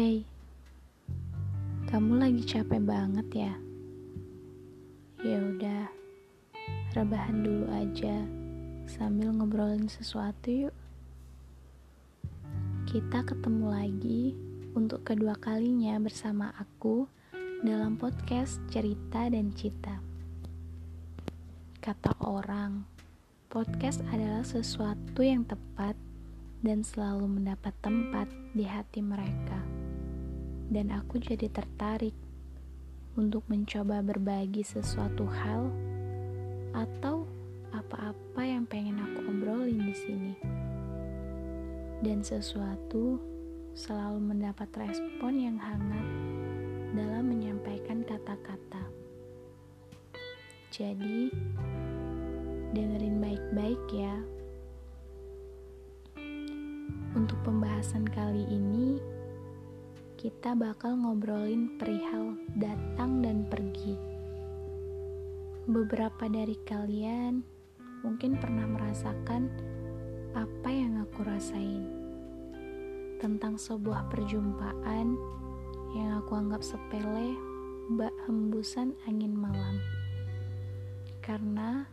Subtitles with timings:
[0.00, 0.24] Hey,
[1.92, 3.52] kamu lagi capek banget ya?
[5.20, 5.92] Ya udah,
[6.96, 8.24] rebahan dulu aja
[8.88, 10.76] sambil ngobrolin sesuatu yuk.
[12.88, 14.32] Kita ketemu lagi
[14.72, 17.04] untuk kedua kalinya bersama aku
[17.60, 20.00] dalam podcast Cerita dan Cita.
[21.76, 22.88] Kata orang,
[23.52, 25.92] podcast adalah sesuatu yang tepat
[26.64, 29.79] dan selalu mendapat tempat di hati mereka.
[30.70, 32.14] Dan aku jadi tertarik
[33.18, 35.66] untuk mencoba berbagi sesuatu hal
[36.70, 37.26] atau
[37.74, 40.34] apa-apa yang pengen aku obrolin di sini.
[42.00, 43.18] Dan sesuatu
[43.74, 46.06] selalu mendapat respon yang hangat
[46.94, 48.82] dalam menyampaikan kata-kata.
[50.70, 51.34] Jadi,
[52.70, 54.16] dengerin baik-baik ya.
[57.18, 59.02] Untuk pembahasan kali ini,
[60.20, 63.96] kita bakal ngobrolin perihal datang dan pergi.
[65.64, 67.40] Beberapa dari kalian
[68.04, 69.48] mungkin pernah merasakan
[70.36, 71.88] apa yang aku rasain
[73.16, 75.16] tentang sebuah perjumpaan
[75.96, 77.32] yang aku anggap sepele,
[77.96, 79.80] bak hembusan angin malam.
[81.24, 81.88] Karena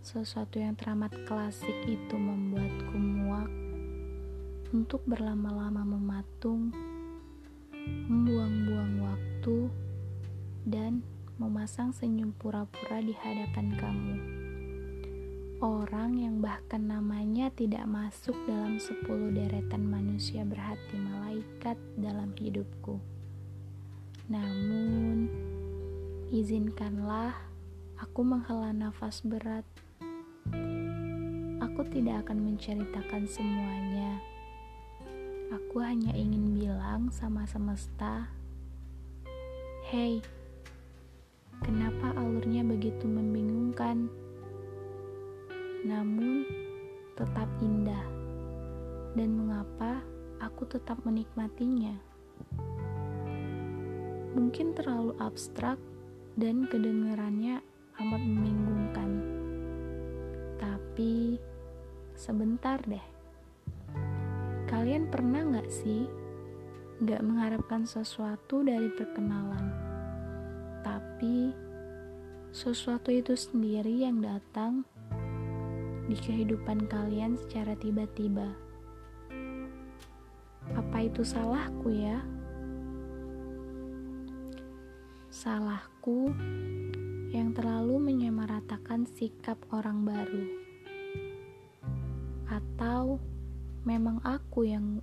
[0.00, 3.52] sesuatu yang teramat klasik itu membuatku muak
[4.72, 6.72] untuk berlama-lama mematung,
[8.08, 9.68] membuang-buang waktu,
[10.68, 11.00] dan
[11.38, 14.16] memasang senyum pura-pura di hadapan kamu.
[15.58, 23.02] Orang yang bahkan namanya tidak masuk dalam sepuluh deretan manusia berhati malaikat dalam hidupku.
[24.30, 25.26] Namun,
[26.30, 27.34] izinkanlah
[27.98, 29.66] aku menghela nafas berat.
[31.58, 34.18] Aku tidak akan menceritakan semuanya
[35.48, 38.28] Aku hanya ingin bilang sama semesta,
[39.88, 40.20] "Hei,
[41.64, 44.12] kenapa alurnya begitu membingungkan?"
[45.88, 46.44] Namun
[47.16, 48.04] tetap indah,
[49.16, 50.04] dan mengapa
[50.36, 51.96] aku tetap menikmatinya?
[54.36, 55.80] Mungkin terlalu abstrak
[56.36, 57.64] dan kedengarannya
[58.04, 59.10] amat membingungkan,
[60.60, 61.40] tapi
[62.12, 63.17] sebentar deh
[64.78, 66.06] Kalian pernah nggak sih
[67.02, 69.74] nggak mengharapkan sesuatu dari perkenalan,
[70.86, 71.50] tapi
[72.54, 74.86] sesuatu itu sendiri yang datang
[76.06, 78.54] di kehidupan kalian secara tiba-tiba?
[80.70, 82.22] Apa itu salahku ya?
[85.26, 86.30] Salahku
[87.34, 90.46] yang terlalu menyamaratakan sikap orang baru,
[92.46, 93.18] atau
[93.86, 94.98] memang aku yang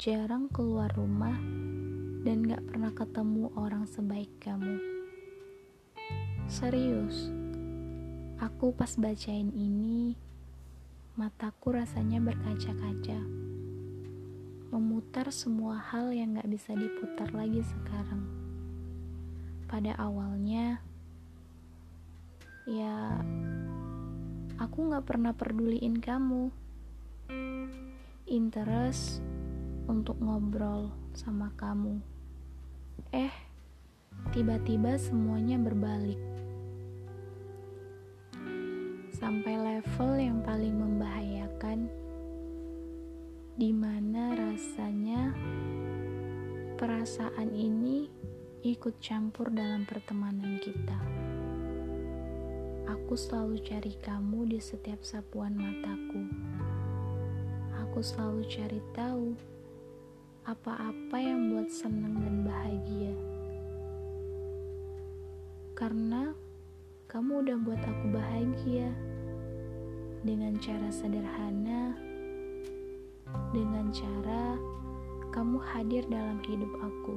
[0.00, 1.36] jarang keluar rumah
[2.22, 4.78] dan gak pernah ketemu orang sebaik kamu.
[6.46, 7.30] Serius,
[8.38, 10.14] aku pas bacain ini,
[11.18, 13.20] mataku rasanya berkaca-kaca.
[14.72, 18.24] Memutar semua hal yang gak bisa diputar lagi sekarang.
[19.68, 20.80] Pada awalnya,
[22.66, 23.20] ya
[24.58, 26.61] aku gak pernah peduliin kamu
[28.26, 29.18] interest
[29.90, 31.98] untuk ngobrol sama kamu.
[33.10, 33.34] Eh,
[34.30, 36.18] tiba-tiba semuanya berbalik.
[39.12, 41.86] Sampai level yang paling membahayakan
[43.54, 45.30] di mana rasanya
[46.80, 48.08] perasaan ini
[48.62, 50.98] ikut campur dalam pertemanan kita.
[52.90, 56.26] Aku selalu cari kamu di setiap sapuan mataku
[57.92, 59.36] aku selalu cari tahu
[60.48, 63.12] apa-apa yang buat senang dan bahagia.
[65.76, 66.32] Karena
[67.12, 68.88] kamu udah buat aku bahagia
[70.24, 71.92] dengan cara sederhana,
[73.52, 74.56] dengan cara
[75.28, 77.16] kamu hadir dalam hidup aku.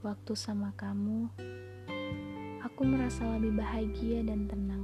[0.00, 1.28] Waktu sama kamu,
[2.64, 4.83] aku merasa lebih bahagia dan tenang.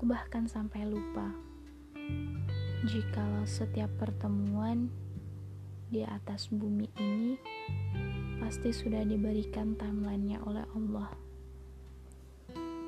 [0.00, 1.28] Aku bahkan sampai lupa.
[2.88, 4.88] Jikalau setiap pertemuan
[5.92, 7.36] di atas bumi ini
[8.40, 11.12] pasti sudah diberikan timelinenya oleh Allah.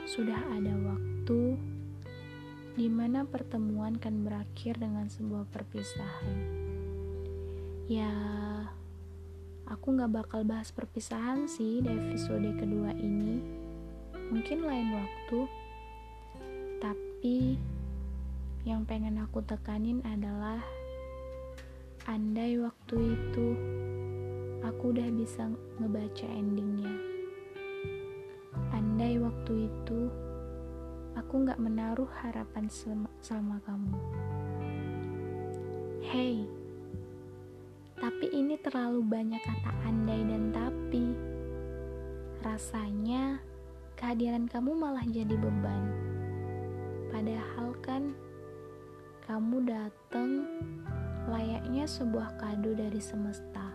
[0.08, 1.60] Sudah ada waktu
[2.80, 6.38] di mana pertemuan kan berakhir dengan sebuah perpisahan.
[7.92, 8.08] Ya,
[9.68, 13.60] aku gak bakal bahas perpisahan sih di episode kedua ini.
[14.32, 15.60] Mungkin lain waktu
[16.82, 17.54] tapi
[18.66, 20.58] yang pengen aku tekanin adalah
[22.10, 23.54] andai waktu itu
[24.66, 25.46] aku udah bisa
[25.78, 26.90] ngebaca endingnya.
[28.74, 30.10] Andai waktu itu
[31.14, 33.98] aku gak menaruh harapan sama, sama kamu.
[36.02, 36.42] Hey,
[37.94, 41.14] tapi ini terlalu banyak kata andai dan tapi.
[42.42, 43.38] Rasanya
[43.94, 46.11] kehadiran kamu malah jadi beban.
[47.12, 48.16] Padahal kan
[49.28, 50.48] kamu datang
[51.30, 53.70] layaknya sebuah kado dari semesta.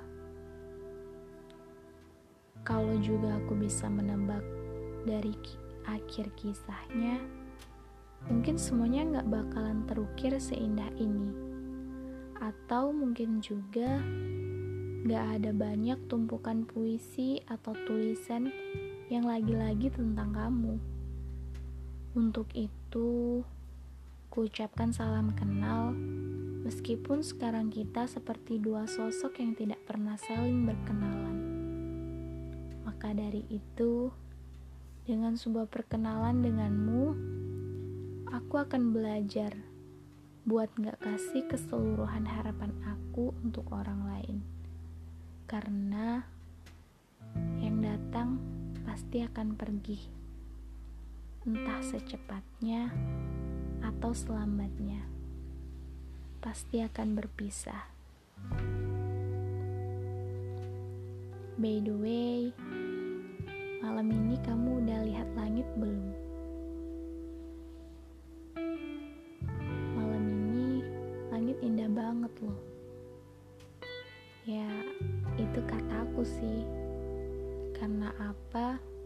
[2.68, 4.44] Kalau juga aku bisa menebak
[5.08, 5.32] dari
[5.88, 7.24] akhir kisahnya,
[8.28, 11.32] mungkin semuanya nggak bakalan terukir seindah ini.
[12.44, 14.04] Atau mungkin juga
[15.08, 18.52] nggak ada banyak tumpukan puisi atau tulisan
[19.08, 20.76] yang lagi-lagi tentang kamu.
[22.20, 25.92] Untuk itu, ku ucapkan salam kenal,
[26.64, 31.38] meskipun sekarang kita seperti dua sosok yang tidak pernah saling berkenalan.
[32.88, 34.10] Maka dari itu,
[35.04, 37.04] dengan sebuah perkenalan denganmu,
[38.32, 39.52] aku akan belajar
[40.48, 44.38] buat gak kasih keseluruhan harapan aku untuk orang lain.
[45.44, 46.24] Karena
[47.60, 48.40] yang datang
[48.88, 50.17] pasti akan pergi,
[51.48, 52.92] entah secepatnya
[53.80, 55.00] atau selambatnya,
[56.44, 57.88] pasti akan berpisah.
[61.56, 62.52] By the way,
[63.80, 66.12] malam ini kamu udah lihat langit belum?
[69.96, 70.84] Malam ini
[71.32, 72.60] langit indah banget loh.
[74.44, 74.68] Ya,
[75.40, 76.68] itu kataku sih.
[77.72, 78.97] Karena apa?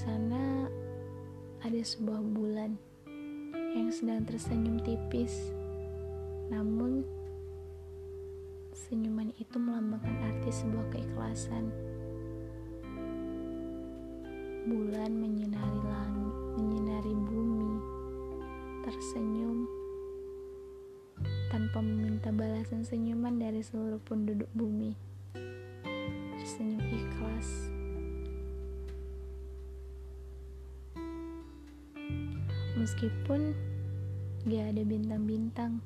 [0.00, 0.64] Sana
[1.60, 2.72] ada sebuah bulan
[3.76, 5.52] yang sedang tersenyum tipis.
[6.48, 7.04] Namun
[8.72, 11.68] senyuman itu melambangkan arti sebuah keikhlasan.
[14.72, 17.72] Bulan menyinari langit, menyinari bumi,
[18.88, 19.68] tersenyum
[21.52, 25.09] tanpa meminta balasan senyuman dari seluruh penduduk bumi.
[32.80, 33.52] Meskipun
[34.48, 35.84] gak ada bintang-bintang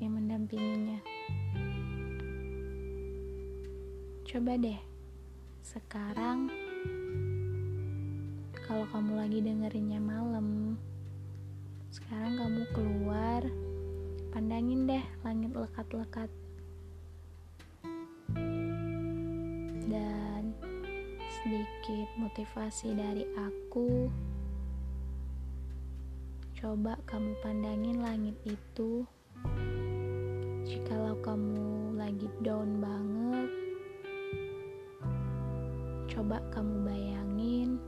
[0.00, 0.96] yang mendampinginya.
[4.24, 4.80] Coba deh,
[5.60, 6.48] sekarang
[8.64, 10.80] kalau kamu lagi dengerinnya malam,
[11.92, 13.44] sekarang kamu keluar,
[14.32, 16.32] pandangin deh langit lekat-lekat.
[19.92, 20.56] Dan
[21.28, 24.08] sedikit motivasi dari aku,
[26.60, 29.08] coba kamu pandangin langit itu.
[30.68, 33.48] Jikalau kamu lagi down banget,
[36.12, 37.80] coba kamu bayangin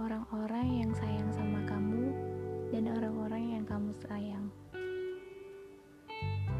[0.00, 2.08] orang-orang yang sayang sama kamu
[2.72, 4.48] dan orang-orang yang kamu sayang.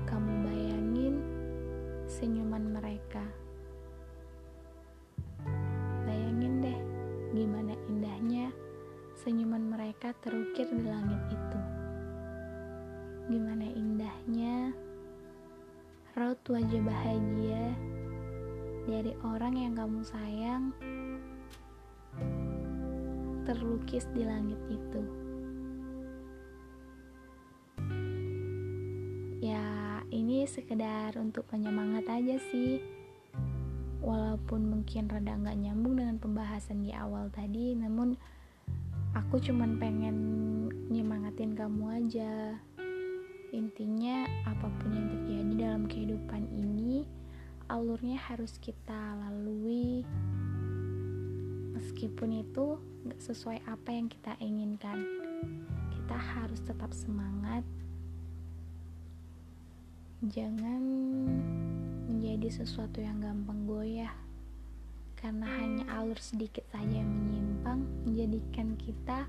[0.04, 1.24] Kamu bayangin
[2.04, 3.24] senyuman mereka.
[9.18, 11.60] Senyuman mereka terukir di langit itu.
[13.26, 14.70] Gimana indahnya
[16.14, 17.74] raut wajah bahagia
[18.86, 20.70] dari orang yang kamu sayang
[23.42, 25.02] terlukis di langit itu.
[29.42, 29.66] Ya,
[30.14, 32.78] ini sekedar untuk penyemangat aja sih.
[33.98, 38.14] Walaupun mungkin rada nggak nyambung dengan pembahasan di awal tadi, namun
[39.14, 40.16] aku cuman pengen
[40.88, 42.58] nyemangatin kamu aja.
[43.54, 47.08] Intinya, apa pun yang terjadi dalam kehidupan ini,
[47.68, 50.00] alurnya harus kita lalui
[51.76, 55.04] meskipun itu gak sesuai apa yang kita inginkan
[55.92, 57.60] kita harus tetap semangat
[60.32, 60.80] jangan
[62.08, 64.16] menjadi sesuatu yang gampang goyah
[65.20, 67.17] karena hanya alur sedikit saja yang
[67.78, 69.20] menyimpang menjadikan kita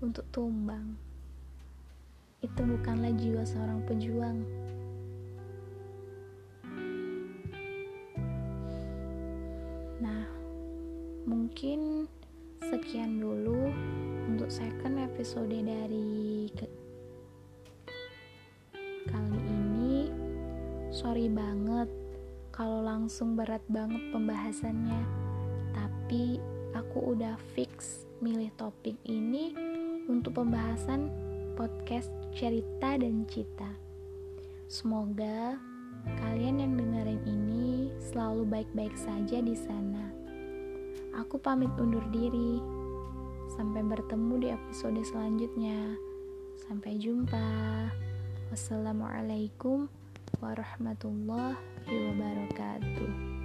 [0.00, 0.96] untuk tumbang.
[2.40, 4.38] Itu bukanlah jiwa seorang pejuang.
[11.22, 12.10] Mungkin
[12.58, 13.70] sekian dulu
[14.26, 16.50] untuk second episode dari
[19.06, 20.10] kali ini.
[20.90, 21.86] Sorry banget
[22.50, 25.02] kalau langsung berat banget pembahasannya
[25.70, 26.42] tapi
[26.72, 29.52] aku udah fix milih topik ini
[30.08, 31.12] untuk pembahasan
[31.54, 33.68] podcast cerita dan cita.
[34.66, 35.60] Semoga
[36.24, 40.10] kalian yang dengerin ini selalu baik-baik saja di sana.
[41.20, 42.58] Aku pamit undur diri.
[43.52, 45.92] Sampai bertemu di episode selanjutnya.
[46.56, 47.52] Sampai jumpa.
[48.48, 49.92] Wassalamualaikum
[50.40, 51.56] warahmatullahi
[51.88, 53.41] wabarakatuh.